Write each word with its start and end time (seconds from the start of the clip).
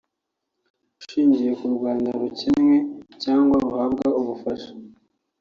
ashingiye 0.99 1.51
ko 1.57 1.63
u 1.69 1.73
Rwanda 1.77 2.09
rukennye 2.21 2.77
cyangwa 3.23 3.55
ruhabwa 3.63 4.05
ubufasha 4.19 4.69